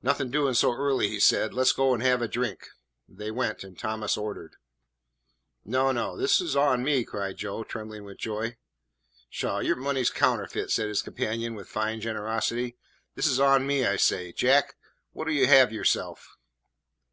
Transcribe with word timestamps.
"Nothin' 0.00 0.30
doin' 0.30 0.54
so 0.54 0.72
early," 0.74 1.08
he 1.08 1.18
said; 1.18 1.52
"let 1.52 1.66
's 1.66 1.72
go 1.72 1.92
an' 1.92 1.98
have 1.98 2.22
a 2.22 2.28
drink." 2.28 2.68
They 3.08 3.32
went, 3.32 3.64
and 3.64 3.76
Thomas 3.76 4.16
ordered. 4.16 4.54
"No, 5.64 5.90
no, 5.90 6.16
this 6.16 6.40
is 6.40 6.54
on 6.54 6.84
me," 6.84 7.02
cried 7.02 7.36
Joe, 7.38 7.64
trembling 7.64 8.04
with 8.04 8.16
joy. 8.16 8.58
"Pshaw, 9.28 9.58
your 9.58 9.74
money 9.74 10.04
's 10.04 10.10
counterfeit," 10.10 10.70
said 10.70 10.86
his 10.86 11.02
companion 11.02 11.56
with 11.56 11.66
fine 11.68 12.00
generosity. 12.00 12.76
"This 13.16 13.26
is 13.26 13.40
on 13.40 13.66
me, 13.66 13.84
I 13.84 13.96
say. 13.96 14.30
Jack, 14.30 14.76
what 15.10 15.26
'll 15.26 15.32
you 15.32 15.48
have 15.48 15.72
yourself?" 15.72 16.36